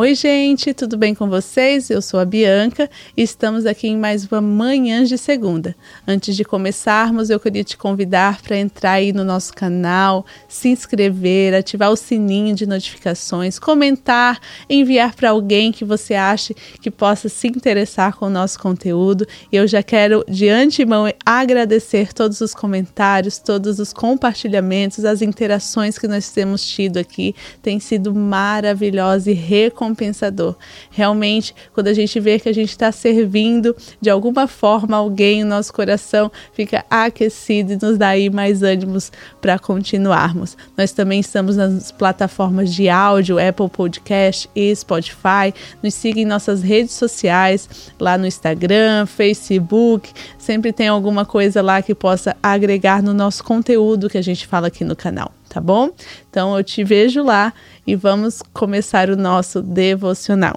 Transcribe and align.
Oi, 0.00 0.14
gente, 0.14 0.72
tudo 0.72 0.96
bem 0.96 1.12
com 1.12 1.28
vocês? 1.28 1.90
Eu 1.90 2.00
sou 2.00 2.20
a 2.20 2.24
Bianca 2.24 2.88
e 3.16 3.22
estamos 3.24 3.66
aqui 3.66 3.88
em 3.88 3.96
mais 3.96 4.24
uma 4.24 4.40
Manhã 4.40 5.02
de 5.02 5.18
Segunda. 5.18 5.74
Antes 6.06 6.36
de 6.36 6.44
começarmos, 6.44 7.30
eu 7.30 7.40
queria 7.40 7.64
te 7.64 7.76
convidar 7.76 8.40
para 8.40 8.56
entrar 8.56 8.92
aí 8.92 9.12
no 9.12 9.24
nosso 9.24 9.52
canal, 9.52 10.24
se 10.46 10.68
inscrever, 10.68 11.52
ativar 11.52 11.90
o 11.90 11.96
sininho 11.96 12.54
de 12.54 12.64
notificações, 12.64 13.58
comentar, 13.58 14.38
enviar 14.70 15.16
para 15.16 15.30
alguém 15.30 15.72
que 15.72 15.84
você 15.84 16.14
ache 16.14 16.54
que 16.80 16.92
possa 16.92 17.28
se 17.28 17.48
interessar 17.48 18.14
com 18.14 18.26
o 18.26 18.30
nosso 18.30 18.60
conteúdo. 18.60 19.26
E 19.50 19.56
eu 19.56 19.66
já 19.66 19.82
quero, 19.82 20.24
de 20.28 20.48
antemão, 20.48 21.12
agradecer 21.26 22.12
todos 22.12 22.40
os 22.40 22.54
comentários, 22.54 23.38
todos 23.38 23.80
os 23.80 23.92
compartilhamentos, 23.92 25.04
as 25.04 25.22
interações 25.22 25.98
que 25.98 26.06
nós 26.06 26.30
temos 26.30 26.64
tido 26.64 26.98
aqui. 26.98 27.34
Tem 27.60 27.80
sido 27.80 28.14
maravilhosa 28.14 29.32
e 29.32 29.34
recompensadora 29.34 29.87
recompensador. 29.88 30.54
Realmente, 30.90 31.54
quando 31.72 31.88
a 31.88 31.94
gente 31.94 32.20
vê 32.20 32.38
que 32.38 32.48
a 32.48 32.52
gente 32.52 32.70
está 32.70 32.92
servindo 32.92 33.74
de 34.00 34.10
alguma 34.10 34.46
forma 34.46 34.96
alguém, 34.96 35.42
o 35.42 35.46
nosso 35.46 35.72
coração 35.72 36.30
fica 36.52 36.84
aquecido 36.90 37.72
e 37.72 37.78
nos 37.80 37.96
dá 37.96 38.08
aí 38.08 38.30
mais 38.30 38.62
ânimos 38.62 39.10
para 39.40 39.58
continuarmos. 39.58 40.56
Nós 40.76 40.92
também 40.92 41.20
estamos 41.20 41.56
nas 41.56 41.90
plataformas 41.90 42.72
de 42.72 42.88
áudio, 42.88 43.38
Apple 43.38 43.68
Podcast 43.68 44.48
e 44.54 44.74
Spotify. 44.74 45.54
Nos 45.82 45.94
siga 45.94 46.20
em 46.20 46.24
nossas 46.24 46.62
redes 46.62 46.92
sociais, 46.92 47.68
lá 47.98 48.18
no 48.18 48.26
Instagram, 48.26 49.06
Facebook. 49.06 50.10
Sempre 50.38 50.72
tem 50.72 50.88
alguma 50.88 51.24
coisa 51.24 51.62
lá 51.62 51.80
que 51.82 51.94
possa 51.94 52.36
agregar 52.42 53.02
no 53.02 53.14
nosso 53.14 53.42
conteúdo 53.42 54.08
que 54.08 54.18
a 54.18 54.22
gente 54.22 54.46
fala 54.46 54.68
aqui 54.68 54.84
no 54.84 54.96
canal 54.96 55.32
tá 55.58 55.60
bom? 55.60 55.90
Então 56.30 56.56
eu 56.56 56.62
te 56.62 56.84
vejo 56.84 57.20
lá 57.24 57.52
e 57.84 57.96
vamos 57.96 58.40
começar 58.52 59.10
o 59.10 59.16
nosso 59.16 59.60
devocional. 59.60 60.56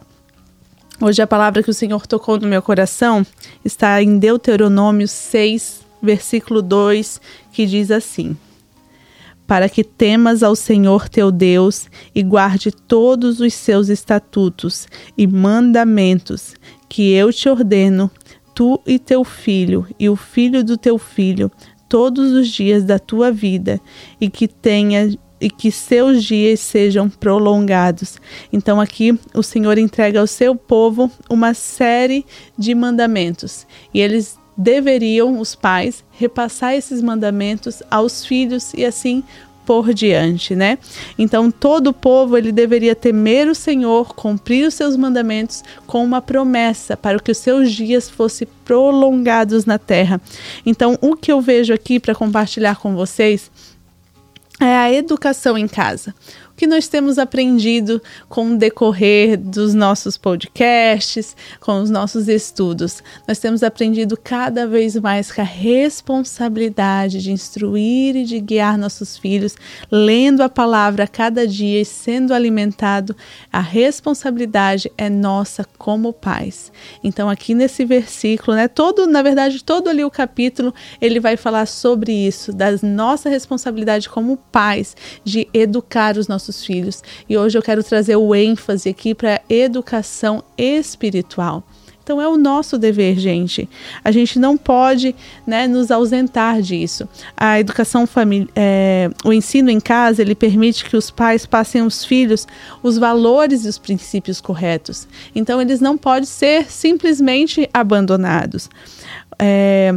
Hoje 1.02 1.24
a 1.24 1.28
palavra 1.28 1.64
que 1.64 1.72
o 1.72 1.74
Senhor 1.74 2.06
tocou 2.06 2.40
no 2.40 2.48
meu 2.48 2.62
coração 2.62 3.26
está 3.66 4.02
em 4.04 4.20
Deuteronômio 4.20 5.08
6, 5.08 5.82
versículo 6.04 6.62
2, 6.62 7.20
que 7.52 7.66
diz 7.66 7.90
assim: 7.90 8.38
Para 9.48 9.68
que 9.68 9.84
temas 9.84 10.44
ao 10.44 10.56
Senhor 10.56 11.10
teu 11.10 11.32
Deus 11.32 11.88
e 12.14 12.22
guarde 12.22 12.72
todos 12.72 13.40
os 13.40 13.56
seus 13.56 13.90
estatutos 13.90 14.88
e 15.18 15.26
mandamentos 15.26 16.54
que 16.88 17.12
eu 17.12 17.34
te 17.34 17.50
ordeno, 17.50 18.12
tu 18.54 18.80
e 18.86 19.00
teu 19.00 19.24
filho 19.24 19.88
e 20.00 20.08
o 20.08 20.16
filho 20.16 20.64
do 20.64 20.78
teu 20.78 21.00
filho, 21.00 21.52
todos 21.92 22.32
os 22.32 22.48
dias 22.48 22.86
da 22.86 22.98
tua 22.98 23.34
vida 23.34 23.78
e 24.20 24.30
que 24.30 24.48
tenha 24.48 25.14
e 25.42 25.50
que 25.50 25.70
seus 25.70 26.24
dias 26.24 26.62
sejam 26.62 27.10
prolongados. 27.10 28.18
Então 28.54 28.80
aqui 28.80 29.20
o 29.34 29.44
Senhor 29.44 29.78
entrega 29.78 30.22
ao 30.22 30.28
seu 30.28 30.56
povo 30.56 31.12
uma 31.30 31.54
série 31.54 32.26
de 32.58 32.74
mandamentos 32.74 33.68
e 33.94 34.00
eles 34.00 34.40
deveriam 34.56 35.38
os 35.38 35.54
pais 35.54 36.02
repassar 36.12 36.76
esses 36.76 37.02
mandamentos 37.02 37.84
aos 37.92 38.26
filhos 38.26 38.74
e 38.74 38.86
assim 38.86 39.22
por 39.72 39.94
diante, 39.94 40.54
né? 40.54 40.78
Então 41.18 41.50
todo 41.50 41.88
o 41.88 41.94
povo 41.94 42.38
ele 42.38 42.52
deveria 42.52 42.94
temer 42.94 43.48
o 43.48 43.56
Senhor, 43.56 44.14
cumprir 44.14 44.68
os 44.68 44.74
seus 44.74 44.98
mandamentos 44.98 45.64
com 45.88 46.04
uma 46.04 46.22
promessa 46.22 46.98
para 46.98 47.18
que 47.22 47.32
os 47.32 47.38
seus 47.38 47.72
dias 47.72 48.10
fossem 48.10 48.46
prolongados 48.66 49.64
na 49.64 49.80
terra. 49.80 50.20
Então 50.66 50.98
o 51.00 51.16
que 51.16 51.32
eu 51.32 51.40
vejo 51.40 51.74
aqui 51.74 52.02
para 52.02 52.14
compartilhar 52.14 52.76
com 52.82 52.94
vocês 52.98 53.50
é 54.62 54.78
a 54.78 54.94
educação 54.94 55.58
em 55.58 55.68
casa 55.68 56.14
que 56.56 56.68
nós 56.68 56.88
temos 56.88 57.18
aprendido 57.18 58.00
com 58.30 58.52
o 58.52 58.58
decorrer 58.58 59.36
dos 59.36 59.74
nossos 59.74 60.16
podcasts, 60.16 61.36
com 61.60 61.82
os 61.82 61.90
nossos 61.90 62.28
estudos. 62.28 63.02
Nós 63.28 63.40
temos 63.40 63.64
aprendido 63.64 64.16
cada 64.16 64.68
vez 64.68 64.96
mais 64.98 65.32
que 65.32 65.42
a 65.42 65.46
responsabilidade 65.46 67.20
de 67.20 67.32
instruir 67.32 68.16
e 68.16 68.26
de 68.26 68.40
guiar 68.40 68.78
nossos 68.78 69.18
filhos, 69.18 69.56
lendo 69.90 70.44
a 70.44 70.50
palavra 70.50 71.06
a 71.06 71.08
cada 71.08 71.48
dia 71.48 71.82
e 71.82 71.86
sendo 71.86 72.32
alimentado, 72.32 73.16
a 73.52 73.60
responsabilidade 73.60 74.92
é 74.96 75.10
nossa 75.10 75.66
como 75.80 76.14
pais. 76.14 76.72
Então 77.04 77.28
aqui 77.28 77.56
nesse 77.56 77.84
versículo, 77.86 78.56
né, 78.56 78.68
todo, 78.68 79.08
na 79.08 79.24
verdade, 79.24 79.64
todo 79.64 79.90
ali 79.90 80.04
o 80.04 80.12
capítulo, 80.12 80.72
ele 81.02 81.20
vai 81.20 81.38
falar 81.38 81.66
sobre 81.66 82.12
isso, 82.12 82.54
da 82.54 82.68
nossa 82.84 83.30
responsabilidade 83.30 84.08
como 84.08 84.38
pais 84.38 84.51
de 85.24 85.48
educar 85.54 86.18
os 86.18 86.28
nossos 86.28 86.42
nossos 86.42 86.66
filhos. 86.66 87.04
E 87.30 87.38
hoje 87.38 87.58
eu 87.58 87.62
quero 87.62 87.84
trazer 87.84 88.16
o 88.16 88.34
ênfase 88.36 88.90
aqui 88.90 89.14
para 89.14 89.42
educação 89.50 90.44
espiritual. 90.58 91.64
Então 92.04 92.20
é 92.20 92.28
o 92.28 92.36
nosso 92.36 92.80
dever, 92.80 93.18
gente. 93.20 93.70
A 94.04 94.12
gente 94.12 94.40
não 94.40 94.58
pode 94.58 95.16
né, 95.46 95.68
nos 95.68 95.92
ausentar 95.92 96.60
disso. 96.60 97.08
A 97.38 97.60
educação 97.60 98.08
familiar, 98.08 98.50
é, 98.56 99.10
o 99.24 99.32
ensino 99.32 99.70
em 99.70 99.80
casa, 99.80 100.22
ele 100.22 100.34
permite 100.34 100.84
que 100.84 100.98
os 100.98 101.12
pais 101.12 101.46
passem 101.46 101.82
aos 101.82 102.04
filhos 102.04 102.48
os 102.82 102.98
valores 102.98 103.66
e 103.66 103.70
os 103.70 103.78
princípios 103.78 104.42
corretos. 104.42 105.08
Então 105.36 105.62
eles 105.62 105.80
não 105.80 105.96
podem 105.96 106.26
ser 106.26 106.72
simplesmente 106.72 107.70
abandonados. 107.72 108.68
É, 109.38 109.96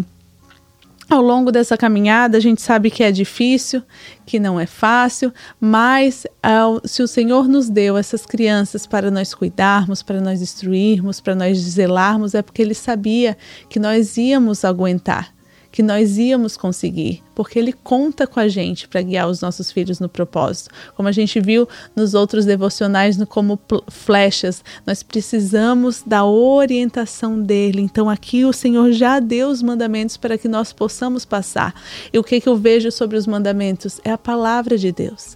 ao 1.09 1.21
longo 1.21 1.53
dessa 1.53 1.77
caminhada, 1.77 2.39
a 2.39 2.41
gente 2.41 2.63
sabe 2.63 2.91
que 2.91 3.03
é 3.03 3.13
difícil, 3.13 3.83
que 4.25 4.39
não 4.39 4.59
é 4.59 4.67
fácil, 4.67 5.33
mas 5.61 6.27
ao, 6.43 6.81
se 6.85 7.03
o 7.03 7.09
Senhor 7.09 7.47
nos 7.47 7.69
deu 7.69 7.97
essas 7.97 8.25
crianças 8.25 8.87
para 8.87 9.11
nós 9.11 9.35
cuidarmos, 9.35 10.03
para 10.03 10.21
nós 10.21 10.41
instruirmos, 10.41 11.21
para 11.21 11.35
nós 11.35 11.59
zelarmos, 11.59 12.35
é 12.35 12.43
porque 12.43 12.63
Ele 12.63 12.75
sabia 12.75 13.37
que 13.69 13.79
nós 13.79 14.17
íamos 14.17 14.65
aguentar 14.65 15.34
que 15.75 15.83
nós 15.83 16.19
íamos 16.19 16.57
conseguir, 16.57 17.21
porque 17.35 17.59
Ele 17.59 17.73
conta 17.73 18.29
com 18.29 18.39
a 18.39 18.47
gente 18.47 18.87
para 18.87 19.03
guiar 19.03 19.29
os 19.29 19.41
nossos 19.41 19.73
filhos 19.73 19.99
no 19.99 20.09
propósito. 20.09 20.71
Como 20.95 21.09
a 21.09 21.13
gente 21.13 21.41
viu 21.41 21.69
nos 21.97 22.15
outros 22.15 22.45
devocionais, 22.45 23.17
no 23.17 23.27
como 23.27 23.59
flechas, 23.89 24.63
nós 24.87 25.03
precisamos 25.03 26.01
da 26.07 26.25
orientação 26.25 27.43
dele. 27.43 27.81
Então 27.81 28.09
aqui 28.09 28.45
o 28.45 28.53
Senhor 28.53 28.93
já 28.93 29.19
deu 29.19 29.49
os 29.49 29.63
mandamentos 29.63 30.17
para 30.17 30.39
que 30.39 30.47
nós 30.47 30.73
possamos 30.73 31.25
passar. 31.25 31.75
E 32.13 32.19
o 32.21 32.23
que, 32.23 32.41
que 32.41 32.49
eu 32.49 32.55
vejo 32.55 32.93
sobre 32.93 33.17
os 33.17 33.27
mandamentos? 33.27 34.01
É 34.05 34.13
a 34.13 34.19
palavra 34.19 34.79
de 34.79 34.93
Deus. 34.93 35.35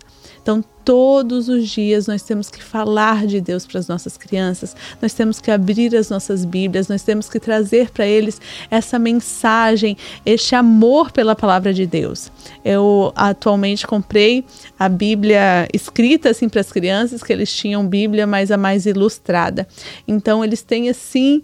Então, 0.49 0.65
todos 0.83 1.51
os 1.51 1.69
dias 1.69 2.07
nós 2.07 2.23
temos 2.23 2.49
que 2.49 2.65
falar 2.65 3.27
de 3.27 3.39
Deus 3.39 3.67
para 3.67 3.79
as 3.81 3.87
nossas 3.87 4.17
crianças, 4.17 4.75
nós 5.03 5.13
temos 5.13 5.43
que 5.43 5.51
abrir 5.51 5.95
as 5.95 6.09
nossas 6.09 6.43
Bíblias, 6.43 6.89
nós 6.89 7.03
temos 7.03 7.29
que 7.29 7.39
trazer 7.39 7.91
para 7.91 8.07
eles 8.07 8.41
essa 8.71 8.99
mensagem, 8.99 9.95
este 10.25 10.55
amor 10.55 11.13
pela 11.13 11.37
palavra 11.37 11.75
de 11.75 11.85
Deus. 11.85 12.33
Eu 12.65 13.13
atualmente 13.15 13.87
comprei 13.87 14.43
a 14.79 14.89
Bíblia 14.89 15.69
escrita 15.75 16.31
assim 16.31 16.49
para 16.49 16.63
as 16.63 16.73
crianças, 16.73 17.23
que 17.23 17.31
eles 17.31 17.53
tinham 17.53 17.87
Bíblia, 17.87 18.27
mas 18.27 18.51
a 18.51 18.57
mais 18.57 18.87
ilustrada. 18.87 19.69
Então, 20.09 20.43
eles 20.43 20.63
têm 20.63 20.89
assim 20.89 21.43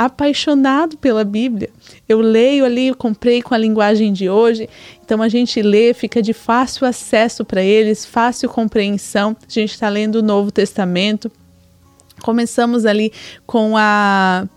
apaixonado 0.00 0.96
pela 0.96 1.24
Bíblia. 1.24 1.68
Eu 2.08 2.22
leio 2.22 2.64
ali, 2.64 2.86
eu 2.86 2.96
comprei 2.96 3.42
com 3.42 3.54
a 3.54 3.58
linguagem 3.58 4.14
de 4.14 4.30
hoje, 4.30 4.66
então 5.04 5.20
a 5.20 5.28
gente 5.28 5.60
lê, 5.60 5.92
fica 5.92 6.22
de 6.22 6.32
fácil 6.32 6.86
acesso 6.86 7.44
para 7.44 7.62
eles, 7.62 8.06
fácil 8.06 8.48
compreensão. 8.48 9.36
A 9.46 9.52
gente 9.52 9.72
está 9.72 9.90
lendo 9.90 10.16
o 10.16 10.22
Novo 10.22 10.50
Testamento. 10.50 11.30
Começamos 12.22 12.86
ali 12.86 13.12
com 13.46 13.76
a 13.76 14.48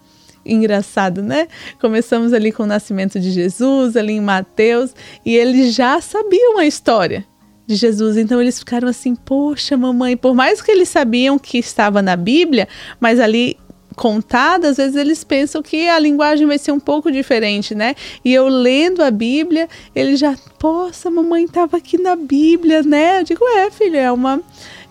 engraçado, 0.45 1.21
né? 1.21 1.49
Começamos 1.79 2.31
ali 2.31 2.49
com 2.49 2.63
o 2.63 2.65
nascimento 2.67 3.19
de 3.19 3.29
Jesus, 3.29 3.97
ali 3.97 4.13
em 4.13 4.21
Mateus, 4.21 4.95
e 5.25 5.35
eles 5.35 5.73
já 5.75 5.99
sabiam 5.99 6.57
a 6.57 6.65
história 6.65 7.25
de 7.67 7.75
Jesus. 7.75 8.15
Então 8.15 8.41
eles 8.41 8.59
ficaram 8.59 8.87
assim: 8.87 9.13
"Poxa, 9.13 9.75
mamãe, 9.75 10.15
por 10.15 10.33
mais 10.33 10.61
que 10.61 10.71
eles 10.71 10.87
sabiam 10.87 11.37
que 11.37 11.57
estava 11.57 12.01
na 12.01 12.15
Bíblia, 12.15 12.65
mas 12.97 13.19
ali 13.19 13.57
contada, 13.93 14.69
às 14.69 14.77
vezes 14.77 14.95
eles 14.95 15.23
pensam 15.23 15.61
que 15.61 15.87
a 15.87 15.99
linguagem 15.99 16.47
vai 16.47 16.57
ser 16.57 16.71
um 16.71 16.79
pouco 16.79 17.11
diferente, 17.11 17.73
né? 17.75 17.95
E 18.23 18.33
eu 18.33 18.47
lendo 18.47 19.01
a 19.01 19.11
Bíblia, 19.11 19.67
ele 19.95 20.15
já, 20.15 20.35
poxa, 20.57 21.09
mamãe 21.09 21.45
estava 21.45 21.77
aqui 21.77 21.97
na 21.97 22.15
Bíblia, 22.15 22.83
né? 22.83 23.19
Eu 23.19 23.23
digo, 23.23 23.45
é, 23.47 23.69
filho, 23.69 23.97
é 23.97 24.11
uma 24.11 24.41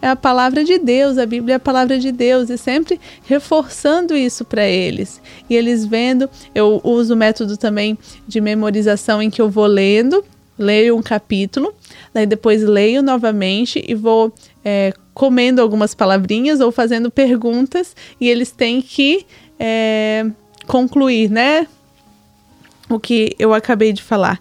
é 0.03 0.09
a 0.09 0.17
palavra 0.17 0.65
de 0.65 0.79
Deus, 0.79 1.17
a 1.17 1.25
Bíblia 1.25 1.55
é 1.55 1.57
a 1.57 1.61
palavra 1.61 1.97
de 1.97 2.11
Deus, 2.11 2.51
e 2.51 2.59
sempre 2.59 3.01
reforçando 3.25 4.17
isso 4.17 4.45
para 4.45 4.67
eles. 4.67 5.23
E 5.49 5.55
eles 5.55 5.87
vendo, 5.87 6.29
eu 6.53 6.81
uso 6.83 7.15
o 7.15 7.17
método 7.17 7.57
também 7.57 7.97
de 8.27 8.41
memorização 8.41 9.23
em 9.23 9.31
que 9.31 9.41
eu 9.41 9.49
vou 9.49 9.67
lendo, 9.67 10.25
leio 10.59 10.97
um 10.97 11.03
capítulo, 11.03 11.73
daí 12.13 12.27
depois 12.27 12.63
leio 12.63 13.01
novamente 13.01 13.83
e 13.87 13.95
vou 13.95 14.33
é, 14.65 14.93
comendo 15.13 15.61
algumas 15.61 15.95
palavrinhas 15.95 16.61
ou 16.61 16.71
fazendo 16.71 17.11
perguntas 17.11 17.95
e 18.21 18.29
eles 18.29 18.51
têm 18.51 18.81
que 18.81 19.27
é, 19.59 20.27
concluir, 20.67 21.31
né? 21.31 21.67
O 22.89 22.99
que 22.99 23.35
eu 23.39 23.55
acabei 23.55 23.93
de 23.93 24.03
falar. 24.03 24.41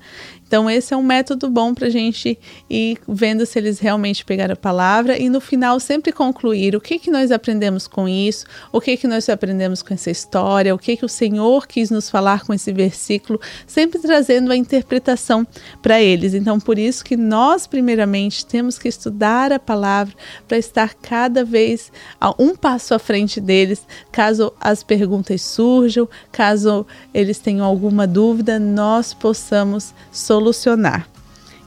Então, 0.52 0.70
esse 0.70 0.94
é 0.94 0.98
um 0.98 1.02
método 1.02 1.50
bom 1.50 1.74
para 1.74 1.88
a 1.88 1.90
gente 1.90 2.38
ir 2.70 2.98
vendo 3.08 3.46
se 3.46 3.58
eles 3.58 3.80
realmente 3.80 4.26
pegaram 4.26 4.52
a 4.52 4.58
palavra 4.58 5.18
e 5.18 5.30
no 5.30 5.40
final 5.40 5.80
sempre 5.80 6.12
concluir 6.12 6.76
o 6.76 6.82
que, 6.82 7.00
que 7.00 7.10
nós 7.10 7.32
aprendemos 7.32 7.88
com 7.88 8.06
isso, 8.06 8.46
o 8.70 8.82
que, 8.82 8.98
que 8.98 9.08
nós 9.08 9.30
aprendemos 9.30 9.82
com 9.82 9.94
essa 9.94 10.12
história, 10.12 10.76
o 10.76 10.78
que, 10.78 10.98
que 10.98 11.06
o 11.06 11.08
Senhor 11.08 11.66
quis 11.66 11.90
nos 11.90 12.10
falar 12.10 12.44
com 12.44 12.54
esse 12.54 12.70
versículo, 12.74 13.40
sempre 13.66 13.98
trazendo 13.98 14.52
a 14.52 14.58
interpretação 14.58 15.48
para 15.82 16.02
eles. 16.02 16.34
Então, 16.34 16.60
por 16.60 16.78
isso 16.78 17.06
que 17.06 17.16
nós, 17.16 17.66
primeiramente, 17.66 18.46
temos 18.46 18.78
que 18.78 18.90
estudar 18.90 19.54
a 19.54 19.60
palavra 19.60 20.14
para 20.50 20.58
estar 20.58 20.96
cada 20.96 21.46
vez 21.46 21.94
um 22.38 22.58
passo 22.58 22.94
à 22.94 23.00
frente 23.00 23.40
deles, 23.40 23.88
caso 24.12 24.52
as 24.60 24.84
perguntas 24.84 25.42
surjam, 25.44 26.10
caso 26.30 26.86
eles 27.14 27.40
tenham 27.40 27.66
alguma 27.66 28.06
dúvida, 28.06 28.60
nós 28.60 29.14
possamos 29.14 29.94
solucionar. 30.12 30.41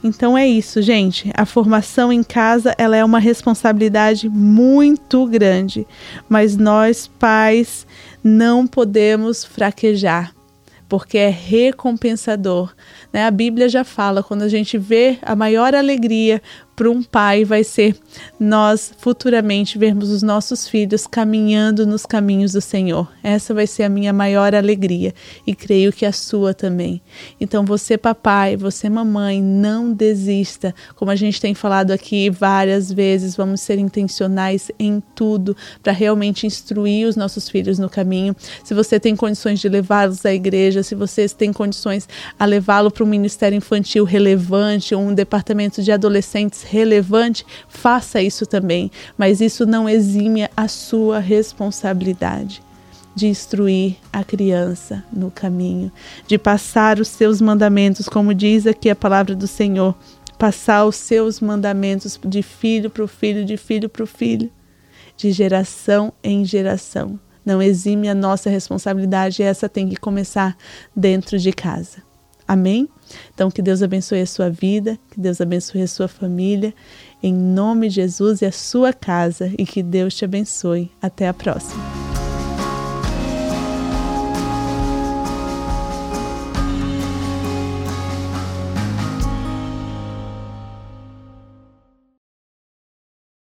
Então 0.03 0.37
é 0.37 0.47
isso, 0.47 0.81
gente. 0.81 1.31
A 1.33 1.45
formação 1.45 2.13
em 2.13 2.21
casa, 2.21 2.75
ela 2.77 2.95
é 2.95 3.03
uma 3.03 3.17
responsabilidade 3.17 4.29
muito 4.29 5.25
grande, 5.25 5.87
mas 6.29 6.55
nós 6.55 7.07
pais 7.07 7.87
não 8.23 8.67
podemos 8.67 9.43
fraquejar 9.43 10.35
porque 10.87 11.17
é 11.17 11.29
recompensador. 11.29 12.73
Né? 13.11 13.25
A 13.25 13.31
Bíblia 13.31 13.67
já 13.67 13.83
fala, 13.83 14.21
quando 14.21 14.43
a 14.43 14.47
gente 14.47 14.77
vê 14.77 15.17
a 15.21 15.35
maior 15.35 15.73
alegria 15.73 16.41
para 16.75 16.89
um 16.89 17.01
pai 17.01 17.45
vai 17.45 17.63
ser 17.63 17.95
nós 18.39 18.93
futuramente 18.97 19.77
vermos 19.77 20.09
os 20.09 20.21
nossos 20.21 20.67
filhos 20.67 21.07
caminhando 21.07 21.87
nos 21.87 22.05
caminhos 22.05 22.51
do 22.51 22.61
Senhor. 22.61 23.09
Essa 23.23 23.53
vai 23.53 23.65
ser 23.65 23.83
a 23.83 23.89
minha 23.89 24.11
maior 24.11 24.53
alegria 24.53 25.13
e 25.47 25.55
creio 25.55 25.93
que 25.93 26.05
a 26.05 26.11
sua 26.11 26.53
também. 26.53 27.01
Então 27.39 27.63
você 27.63 27.97
papai, 27.97 28.57
você 28.57 28.89
mamãe, 28.89 29.41
não 29.41 29.93
desista. 29.93 30.75
Como 30.95 31.11
a 31.11 31.15
gente 31.15 31.39
tem 31.39 31.53
falado 31.53 31.91
aqui 31.91 32.29
várias 32.29 32.91
vezes, 32.91 33.35
vamos 33.35 33.61
ser 33.61 33.79
intencionais 33.79 34.69
em 34.77 35.01
tudo 35.15 35.55
para 35.81 35.93
realmente 35.93 36.45
instruir 36.45 37.07
os 37.07 37.15
nossos 37.15 37.47
filhos 37.47 37.79
no 37.79 37.89
caminho. 37.89 38.35
Se 38.63 38.73
você 38.73 38.99
tem 38.99 39.15
condições 39.15 39.59
de 39.59 39.69
levá-los 39.69 40.25
à 40.25 40.33
igreja, 40.33 40.83
se 40.83 40.93
você 40.93 41.27
tem 41.29 41.53
condições 41.53 42.07
a 42.37 42.45
levá-lo 42.45 42.91
para 42.91 43.03
um 43.03 43.07
ministério 43.07 43.55
infantil 43.55 44.03
relevante, 44.03 44.93
ou 44.93 45.01
um 45.01 45.13
departamento 45.13 45.81
de 45.81 45.91
adolescentes 45.91 46.64
relevante, 46.65 47.45
faça 47.67 48.21
isso 48.21 48.45
também, 48.45 48.91
mas 49.17 49.41
isso 49.41 49.65
não 49.65 49.87
exime 49.87 50.49
a 50.55 50.67
sua 50.67 51.19
responsabilidade 51.19 52.61
de 53.15 53.27
instruir 53.27 53.95
a 54.11 54.23
criança 54.23 55.03
no 55.11 55.31
caminho, 55.31 55.91
de 56.27 56.37
passar 56.37 56.99
os 56.99 57.07
seus 57.07 57.39
mandamentos, 57.39 58.09
como 58.09 58.33
diz 58.33 58.67
aqui 58.67 58.89
a 58.89 58.95
palavra 58.95 59.33
do 59.33 59.47
Senhor, 59.47 59.95
passar 60.37 60.85
os 60.85 60.97
seus 60.97 61.39
mandamentos 61.39 62.19
de 62.25 62.43
filho 62.43 62.89
para 62.89 63.03
o 63.03 63.07
filho, 63.07 63.45
de 63.45 63.55
filho 63.55 63.87
para 63.87 64.03
o 64.03 64.07
filho, 64.07 64.51
de 65.15 65.31
geração 65.31 66.11
em 66.21 66.43
geração. 66.43 67.17
Não 67.45 67.61
exime 67.61 68.09
a 68.09 68.15
nossa 68.15 68.49
responsabilidade, 68.49 69.41
essa 69.41 69.69
tem 69.69 69.87
que 69.87 69.95
começar 69.95 70.57
dentro 70.93 71.39
de 71.39 71.53
casa. 71.53 72.04
Amém? 72.47 72.87
Então, 73.33 73.49
que 73.49 73.61
Deus 73.61 73.81
abençoe 73.81 74.21
a 74.21 74.25
sua 74.25 74.49
vida, 74.49 74.99
que 75.11 75.19
Deus 75.19 75.41
abençoe 75.41 75.81
a 75.81 75.87
sua 75.87 76.07
família, 76.07 76.73
em 77.21 77.33
nome 77.33 77.89
de 77.89 77.95
Jesus 77.95 78.41
e 78.41 78.45
a 78.45 78.51
sua 78.51 78.93
casa, 78.93 79.51
e 79.57 79.65
que 79.65 79.81
Deus 79.81 80.15
te 80.15 80.25
abençoe. 80.25 80.91
Até 81.01 81.27
a 81.27 81.33
próxima. 81.33 82.04